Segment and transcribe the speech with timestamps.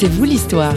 [0.00, 0.76] C'est vous l'histoire.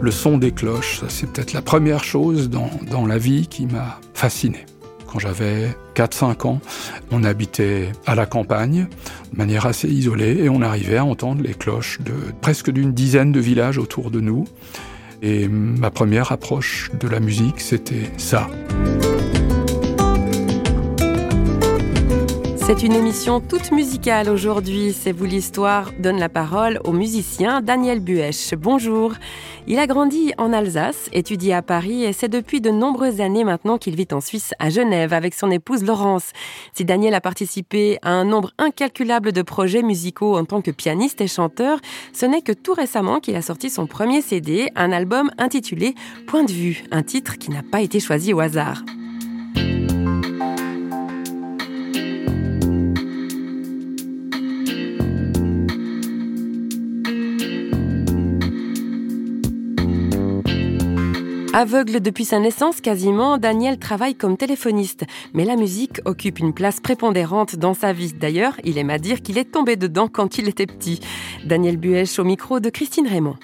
[0.00, 4.00] Le son des cloches, c'est peut-être la première chose dans, dans la vie qui m'a
[4.14, 4.64] fasciné.
[5.06, 6.60] Quand j'avais 4-5 ans,
[7.10, 8.86] on habitait à la campagne,
[9.34, 13.32] de manière assez isolée, et on arrivait à entendre les cloches de presque d'une dizaine
[13.32, 14.46] de villages autour de nous.
[15.20, 18.48] Et ma première approche de la musique, c'était ça.
[22.68, 24.92] C'est une émission toute musicale aujourd'hui.
[24.92, 25.90] C'est vous l'histoire.
[26.00, 28.52] Donne la parole au musicien Daniel Buesch.
[28.52, 29.14] Bonjour.
[29.66, 33.78] Il a grandi en Alsace, étudié à Paris et c'est depuis de nombreuses années maintenant
[33.78, 36.32] qu'il vit en Suisse à Genève avec son épouse Laurence.
[36.74, 41.22] Si Daniel a participé à un nombre incalculable de projets musicaux en tant que pianiste
[41.22, 41.78] et chanteur,
[42.12, 45.94] ce n'est que tout récemment qu'il a sorti son premier CD, un album intitulé
[46.26, 48.82] Point de vue, un titre qui n'a pas été choisi au hasard.
[61.54, 65.04] Aveugle depuis sa naissance quasiment, Daniel travaille comme téléphoniste.
[65.32, 68.12] Mais la musique occupe une place prépondérante dans sa vie.
[68.12, 71.00] D'ailleurs, il aime à dire qu'il est tombé dedans quand il était petit.
[71.44, 73.36] Daniel Buèche au micro de Christine Raymond.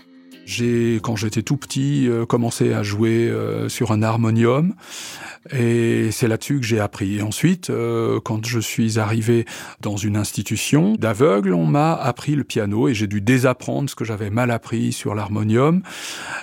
[0.47, 4.75] J'ai, quand j'étais tout petit, euh, commencé à jouer euh, sur un harmonium.
[5.53, 7.19] Et c'est là-dessus que j'ai appris.
[7.19, 9.45] Et ensuite, euh, quand je suis arrivé
[9.81, 14.05] dans une institution d'aveugle, on m'a appris le piano et j'ai dû désapprendre ce que
[14.05, 15.83] j'avais mal appris sur l'harmonium.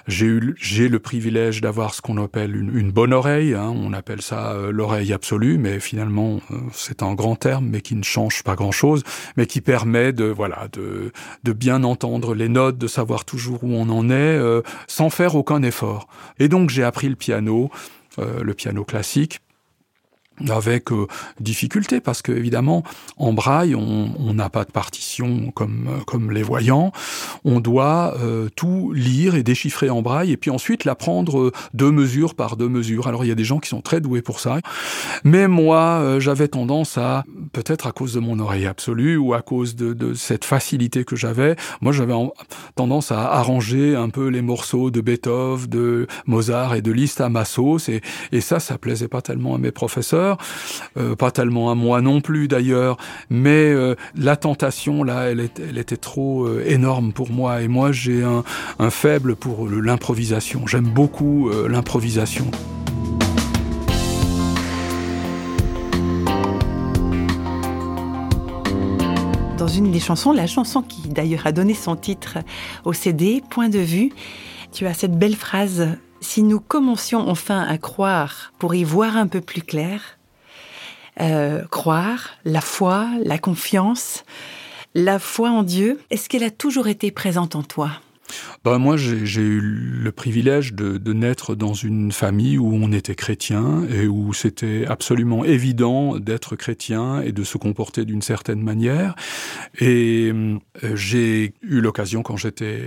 [0.07, 3.55] J'ai eu, j'ai le privilège d'avoir ce qu'on appelle une, une, bonne oreille.
[3.55, 3.73] Hein.
[3.75, 7.95] On appelle ça euh, l'oreille absolue, mais finalement, euh, c'est un grand terme, mais qui
[7.95, 9.03] ne change pas grand-chose,
[9.35, 11.11] mais qui permet de, voilà, de,
[11.44, 15.36] de bien entendre les notes, de savoir toujours où on en est, euh, sans faire
[15.36, 16.08] aucun effort.
[16.39, 17.70] Et donc, j'ai appris le piano
[18.20, 19.39] euh, le piano classique
[20.49, 21.07] avec euh,
[21.39, 22.83] difficulté parce que évidemment
[23.17, 26.91] en braille on n'a pas de partition comme euh, comme les voyants.
[27.44, 31.91] On doit euh, tout lire et déchiffrer en braille et puis ensuite l'apprendre euh, deux
[31.91, 34.39] mesures par deux mesures alors il y a des gens qui sont très doués pour
[34.39, 34.59] ça.
[35.23, 37.23] Mais moi euh, j'avais tendance à
[37.53, 41.16] peut-être à cause de mon oreille absolue ou à cause de, de cette facilité que
[41.16, 42.13] j'avais moi j'avais
[42.75, 47.29] tendance à arranger un peu les morceaux de Beethoven de Mozart et de Liszt à
[47.29, 48.01] ma sauce et,
[48.31, 50.31] et ça ça plaisait pas tellement à mes professeurs
[50.97, 52.97] euh, pas tellement à moi non plus d'ailleurs,
[53.30, 58.24] mais euh, la tentation là, elle, était trop euh, énorme pour moi et moi j'ai
[58.24, 58.44] un,
[58.80, 60.68] un, faible pour l'improvisation.
[60.68, 62.50] J'aime beaucoup l'improvisation.
[69.58, 72.40] Dans une des chansons, la chanson qui d'ailleurs a donné son titre
[72.84, 74.12] au CD, Point de vue,
[74.72, 79.28] tu as cette belle phrase si nous commencions enfin à croire pour y voir un
[79.28, 80.18] peu plus clair,
[81.21, 84.23] euh, croire, la foi, la confiance,
[84.93, 87.91] la foi en Dieu, est-ce qu'elle a toujours été présente en toi?
[88.64, 93.84] Ben moi, j'ai eu le privilège de, naître dans une famille où on était chrétien
[93.94, 99.16] et où c'était absolument évident d'être chrétien et de se comporter d'une certaine manière.
[99.80, 102.81] Et euh, j'ai eu l'occasion, quand j'étais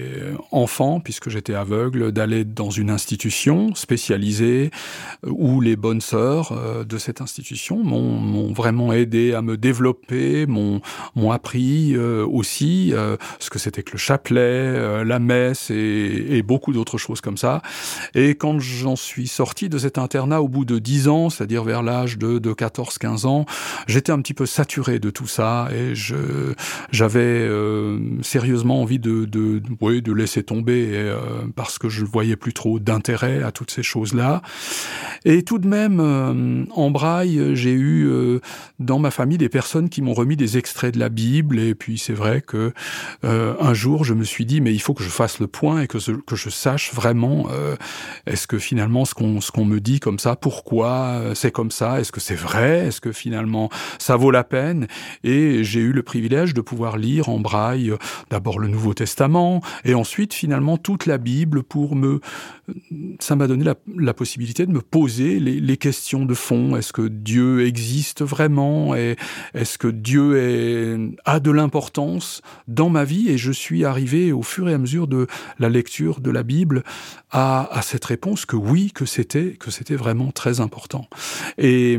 [0.50, 4.71] enfant, puisque j'étais aveugle, d'aller dans une institution spécialisée
[5.26, 10.81] où les bonnes sœurs euh, de cette institution m'ont vraiment aidé à me développer, m'ont
[11.31, 15.33] appris euh, aussi euh, ce que c'était que le chapelet, euh, la messe
[15.70, 17.62] et, beaucoup d'autres choses comme ça.
[18.14, 21.82] Et quand j'en suis sorti de cet internat au bout de 10 ans, c'est-à-dire vers
[21.82, 23.46] l'âge de, de 14-15 ans,
[23.86, 26.54] j'étais un petit peu saturé de tout ça et je
[26.90, 31.16] j'avais euh, sérieusement envie de, de, oui, de laisser tomber euh,
[31.54, 34.42] parce que je voyais plus trop d'intérêt à toutes ces choses-là.
[35.24, 38.08] Et tout de même, euh, en braille, j'ai eu
[38.78, 41.98] dans ma famille des personnes qui m'ont remis des extraits de la Bible et puis
[41.98, 42.72] c'est vrai que
[43.22, 45.86] un jour je me suis dit mais il faut que je fasse le point et
[45.86, 47.76] que, ce, que je sache vraiment euh,
[48.26, 52.00] est-ce que finalement ce qu'on ce qu'on me dit comme ça pourquoi c'est comme ça
[52.00, 54.87] est-ce que c'est vrai est-ce que finalement ça vaut la peine?
[55.22, 57.99] Et j'ai eu le privilège de pouvoir lire en braille euh,
[58.31, 62.20] d'abord le Nouveau Testament et ensuite finalement toute la Bible pour me
[63.20, 66.76] ça m'a donné la, possibilité de me poser les, questions de fond.
[66.76, 73.28] Est-ce que Dieu existe vraiment est-ce que Dieu est, a de l'importance dans ma vie?
[73.28, 75.26] Et je suis arrivé au fur et à mesure de
[75.58, 76.84] la lecture de la Bible
[77.31, 81.08] à, cette réponse que oui que c'était que c'était vraiment très important.
[81.58, 81.99] Et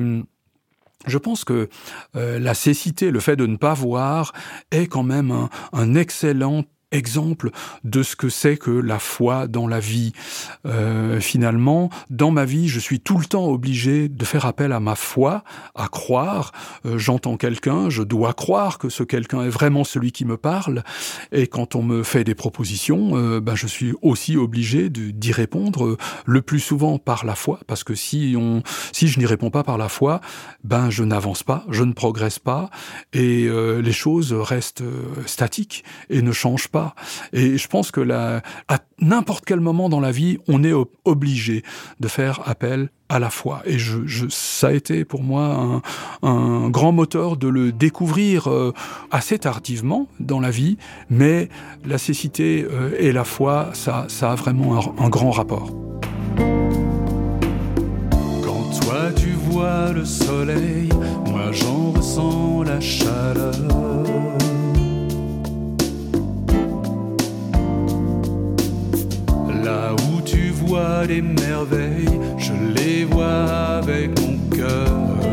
[1.07, 1.69] je pense que
[2.15, 4.33] euh, la cécité, le fait de ne pas voir,
[4.71, 7.51] est quand même un excellent exemple
[7.83, 10.13] de ce que c'est que la foi dans la vie.
[10.65, 14.79] Euh, finalement, dans ma vie, je suis tout le temps obligé de faire appel à
[14.79, 15.43] ma foi,
[15.75, 16.51] à croire.
[16.85, 20.83] Euh, j'entends quelqu'un, je dois croire que ce quelqu'un est vraiment celui qui me parle.
[21.31, 25.97] Et quand on me fait des propositions, euh, ben, je suis aussi obligé d'y répondre
[26.25, 29.63] le plus souvent par la foi, parce que si on, si je n'y réponds pas
[29.63, 30.21] par la foi,
[30.63, 32.69] ben je n'avance pas, je ne progresse pas,
[33.13, 33.47] et
[33.81, 34.83] les choses restent
[35.25, 36.74] statiques et ne changent pas.
[37.33, 38.41] Et je pense que à
[38.99, 40.73] n'importe quel moment dans la vie, on est
[41.03, 41.63] obligé
[41.99, 43.61] de faire appel à la foi.
[43.65, 45.81] Et je, ça a été pour moi
[46.23, 48.73] un, grand moteur de le découvrir euh,
[49.11, 50.77] assez tardivement dans la vie,
[51.09, 51.49] mais
[51.85, 55.69] la cécité euh, et la foi, ça, ça a vraiment un, un grand rapport.
[58.43, 60.89] Quand toi tu vois le soleil,
[61.29, 63.53] moi j'en ressens la chaleur.
[71.07, 75.24] Des merveilles, je les vois avec mon cœur.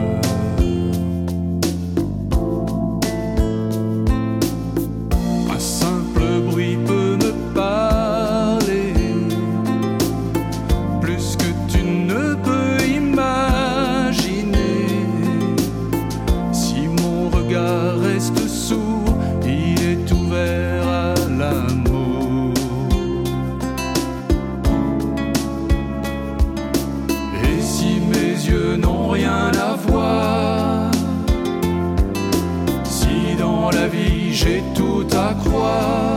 [34.43, 36.12] J'ai tout à croire.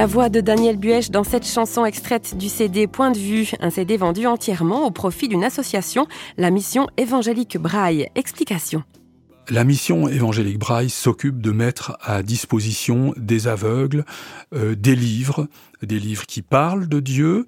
[0.00, 3.68] La voix de Daniel Buèche dans cette chanson extraite du CD Point de vue, un
[3.68, 6.06] CD vendu entièrement au profit d'une association,
[6.38, 8.08] la mission évangélique Braille.
[8.14, 8.82] Explication.
[9.50, 14.06] La mission évangélique Braille s'occupe de mettre à disposition des aveugles
[14.54, 15.48] euh, des livres,
[15.82, 17.46] des livres qui parlent de Dieu,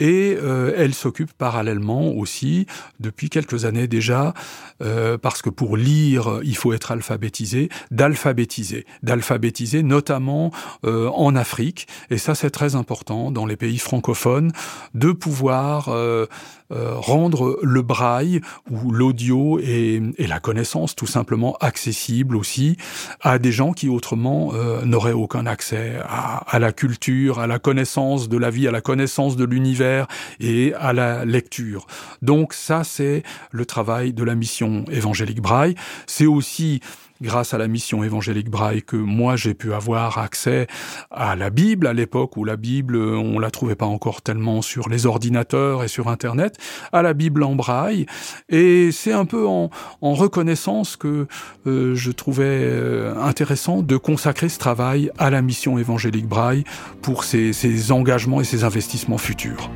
[0.00, 2.66] et euh, elle s'occupe parallèlement aussi,
[3.00, 4.34] depuis quelques années déjà,
[4.82, 10.50] euh, parce que pour lire, il faut être alphabétisé, d'alphabétiser, d'alphabétiser notamment
[10.84, 14.52] euh, en Afrique, et ça c'est très important dans les pays francophones,
[14.94, 16.26] de pouvoir euh,
[16.72, 18.40] euh, rendre le braille
[18.70, 22.78] ou l'audio et, et, la connaissance tout simplement accessible aussi
[23.20, 27.58] à des gens qui autrement euh, n'auraient aucun accès à, à la culture, à la
[27.64, 30.06] connaissance de la vie, à la connaissance de l'univers
[30.38, 31.86] et à la lecture.
[32.20, 35.74] Donc ça, c'est le travail de la mission évangélique Braille.
[36.06, 36.80] C'est aussi
[37.24, 40.66] grâce à la mission évangélique Braille que moi j'ai pu avoir accès
[41.10, 44.88] à la Bible à l'époque où la Bible on la trouvait pas encore tellement sur
[44.88, 46.58] les ordinateurs et sur internet
[46.92, 48.06] à la Bible en Braille
[48.48, 49.70] et c'est un peu en,
[50.02, 51.26] reconnaissance que
[51.66, 56.64] euh, je trouvais euh, intéressant de consacrer ce travail à la mission évangélique Braille
[57.02, 59.70] pour ses engagements et ses investissements futurs.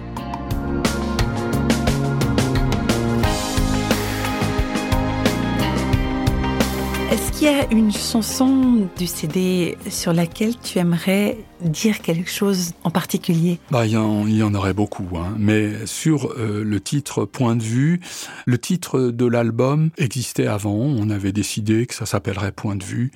[7.11, 12.73] Est-ce qu'il y a une chanson du CD sur laquelle tu aimerais dire quelque chose
[12.85, 13.59] en particulier?
[13.71, 15.35] Bah, il, y en, aurait beaucoup, hein.
[15.39, 18.01] mais sur euh, le titre Point de vue,
[18.45, 23.11] le titre de l'album existait avant, on avait décidé que ça s'appellerait Point de vue,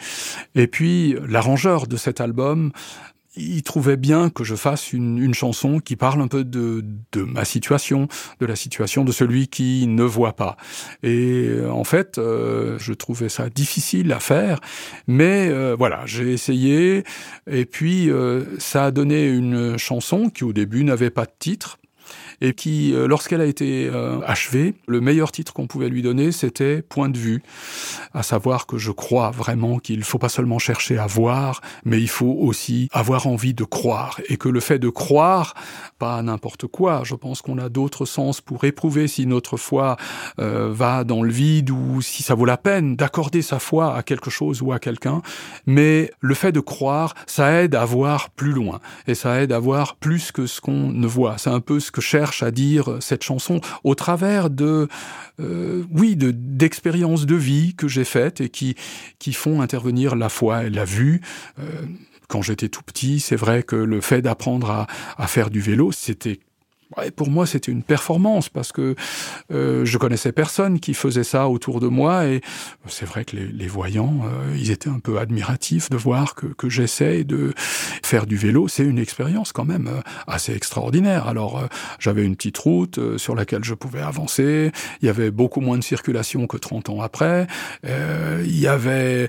[0.54, 2.72] et puis l'arrangeur de cet album
[3.36, 7.44] il trouvait bien que je fasse une, chanson qui parle un peu de, de, ma
[7.44, 8.08] situation,
[8.40, 10.56] de la situation de celui qui ne voit pas.
[11.02, 14.60] Et euh, en fait, euh, je trouvais ça difficile à faire,
[15.06, 17.04] mais euh, voilà, j'ai essayé,
[17.50, 21.78] et puis euh, ça a donné une chanson qui au début n'avait pas de titre,
[22.42, 26.32] et qui, euh, lorsqu'elle a été euh, achevée, le meilleur titre qu'on pouvait lui donner,
[26.32, 27.40] c'était Point de vue,
[28.14, 32.00] à savoir que je crois vraiment qu'il ne faut pas seulement chercher à voir, mais
[32.00, 35.54] il faut aussi avoir envie de croire, et que le fait de croire,
[36.00, 39.96] pas n'importe quoi, je pense qu'on a d'autres sens pour éprouver si notre foi
[40.40, 44.02] euh, va dans le vide ou si ça vaut la peine d'accorder sa foi à
[44.02, 45.22] quelque chose ou à quelqu'un,
[45.66, 49.60] mais le fait de croire, ça aide à voir plus loin, et ça aide à
[49.60, 51.38] voir plus que ce qu'on ne voit.
[51.38, 54.88] C'est un peu ce que cherche à dire cette chanson au travers de,
[55.40, 58.76] euh, oui, de d'expériences de vie que j'ai faites et qui
[59.18, 61.20] qui font intervenir la foi et la vue.
[61.58, 61.64] Euh,
[62.28, 64.86] quand j'étais tout petit, c'est vrai que le fait d'apprendre à,
[65.18, 66.40] à faire du vélo, c'était
[66.96, 68.94] Ouais, pour moi, c'était une performance parce que
[69.50, 72.40] euh, je connaissais personne qui faisait ça autour de moi et
[72.86, 76.46] c'est vrai que les, les voyants, euh, ils étaient un peu admiratifs de voir que,
[76.46, 77.54] que j'essaie de
[78.02, 78.68] faire du vélo.
[78.68, 81.26] C'est une expérience quand même euh, assez extraordinaire.
[81.28, 81.66] Alors, euh,
[81.98, 84.72] j'avais une petite route euh, sur laquelle je pouvais avancer.
[85.00, 87.46] Il y avait beaucoup moins de circulation que 30 ans après.
[87.84, 89.28] Il y avait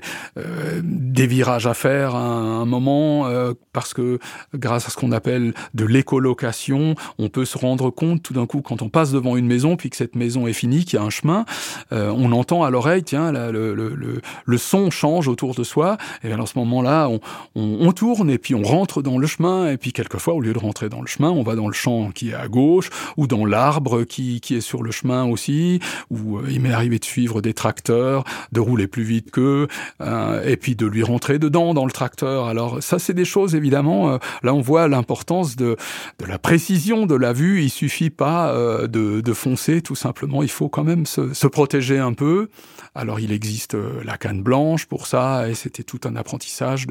[0.82, 3.28] des virages à faire à un moment
[3.72, 4.18] parce que
[4.54, 8.82] grâce à ce qu'on appelle de l'écolocation, on peut rendre compte tout d'un coup quand
[8.82, 11.10] on passe devant une maison puis que cette maison est finie, qu'il y a un
[11.10, 11.44] chemin,
[11.92, 15.96] euh, on entend à l'oreille, tiens, le, le, le, le, son change autour de soi.
[16.22, 17.20] Et bien, à ce moment-là, on,
[17.54, 19.70] on, on, tourne et puis on rentre dans le chemin.
[19.70, 22.10] Et puis quelquefois, au lieu de rentrer dans le chemin, on va dans le champ
[22.10, 25.80] qui est à gauche ou dans l'arbre qui, qui est sur le chemin aussi.
[26.10, 29.68] Ou euh, il m'est arrivé de suivre des tracteurs, de rouler plus vite qu'eux,
[30.00, 32.46] euh, et puis de lui rentrer dedans dans le tracteur.
[32.46, 34.12] Alors ça, c'est des choses évidemment.
[34.12, 35.76] Euh, là, on voit l'importance de,
[36.18, 40.42] de la précision de la vue il suffit pas euh, de, foncer, tout simplement.
[40.42, 42.48] Il faut quand même se, se protéger un peu.
[42.94, 46.86] Alors, il existe euh, la canne blanche pour ça, et c'était tout un apprentissage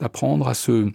[0.00, 0.90] d'apprendre à se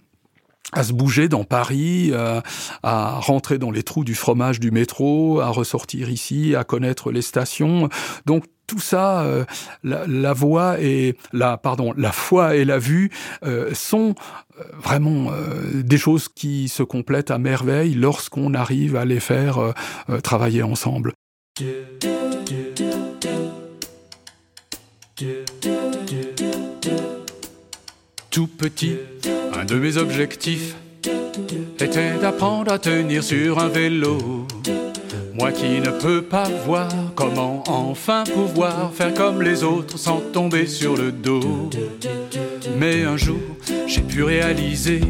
[0.72, 2.40] à se bouger dans Paris, euh,
[2.82, 7.22] à rentrer dans les trous du fromage du métro, à ressortir ici, à connaître les
[7.22, 7.88] stations.
[8.26, 9.44] Donc tout ça, euh,
[9.82, 13.10] la, voix et la pardon, la foi et la vue
[13.44, 14.14] euh, sont
[14.82, 15.30] vraiment
[15.74, 19.74] des choses qui se complètent à merveille lorsqu'on arrive à les faire
[20.22, 21.12] travailler ensemble.
[28.30, 28.98] Tout petit,
[29.58, 30.74] un de mes objectifs
[31.80, 34.46] était d'apprendre à tenir sur un vélo.
[35.34, 40.66] Moi qui ne peux pas voir comment enfin pouvoir faire comme les autres sans tomber
[40.66, 41.70] sur le dos.
[42.78, 43.40] Mais un jour,
[43.86, 45.00] j'ai pu réaliser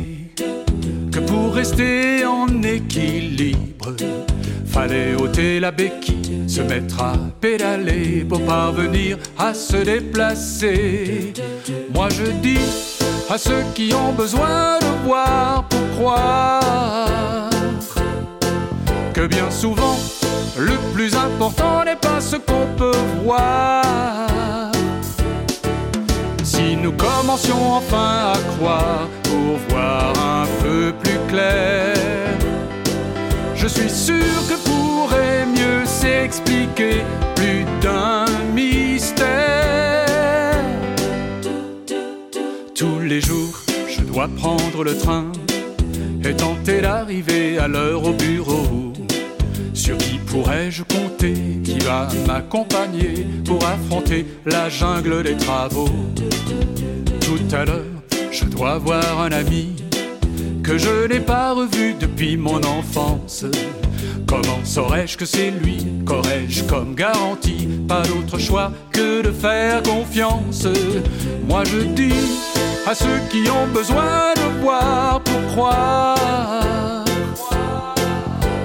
[1.13, 3.95] que pour rester en équilibre,
[4.67, 11.33] fallait ôter la béquille, se mettre à pédaler pour parvenir à se déplacer.
[11.95, 12.94] Moi je dis
[13.35, 17.51] à ceux qui ont besoin de voir pour croire
[19.13, 19.97] que bien souvent
[20.57, 24.71] le plus important n'est pas ce qu'on peut voir.
[26.45, 31.97] Si nous commencions enfin à croire pour voir un peu plus clair,
[33.57, 37.03] je suis sûr que pourrait mieux s'expliquer
[37.35, 38.24] plus d'un
[44.29, 45.31] prendre le train
[46.25, 48.93] et tenter d'arriver à l'heure au bureau.
[49.73, 55.91] Sur qui pourrais-je compter Qui va m'accompagner pour affronter la jungle des travaux?
[57.21, 57.85] Tout à l'heure,
[58.31, 59.77] je dois voir un ami
[60.63, 63.45] que je n'ai pas revu depuis mon enfance.
[64.27, 65.77] Comment saurais-je que c'est lui?
[66.07, 67.69] Qu'aurais-je comme garantie?
[67.87, 70.67] Pas d'autre choix que de faire confiance.
[71.47, 72.54] Moi je dis
[72.87, 77.05] à ceux qui ont besoin de voir pour croire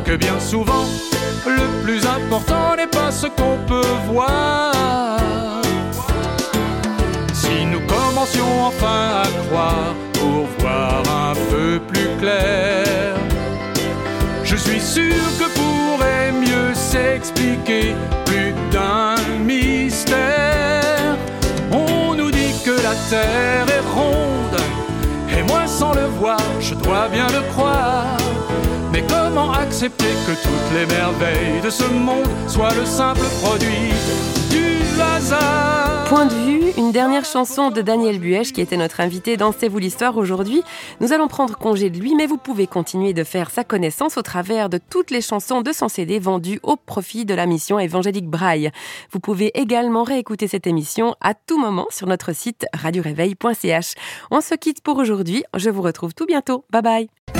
[0.04, 0.86] que bien souvent
[1.46, 5.62] le plus important n'est pas ce qu'on peut voir.
[7.34, 13.16] Si nous commencions enfin à croire pour voir un peu plus clair,
[14.44, 17.96] je suis sûr que pourrait mieux s'expliquer
[18.26, 20.29] plus d'un mystère.
[22.90, 24.62] La terre est ronde,
[25.38, 28.18] et moi sans le voir, je dois bien le croire.
[28.92, 33.94] Mais comment accepter que toutes les merveilles de ce monde soient le simple produit
[34.50, 39.38] du hasard Point de vue, une dernière chanson de Daniel Buèche qui était notre invité
[39.38, 40.64] dans C'est vous l'histoire aujourd'hui.
[41.02, 44.24] Nous allons prendre congé de lui, mais vous pouvez continuer de faire sa connaissance au
[44.24, 48.28] travers de toutes les chansons de son CD vendues au profit de la mission évangélique
[48.28, 48.72] Braille.
[49.12, 53.94] Vous pouvez également réécouter cette émission à tout moment sur notre site radioréveil.ch.
[54.32, 55.44] On se quitte pour aujourd'hui.
[55.56, 56.66] Je vous retrouve tout bientôt.
[56.72, 57.39] Bye bye.